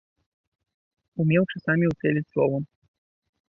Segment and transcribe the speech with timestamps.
[1.25, 2.63] Умеў часамі ўцэліць словам!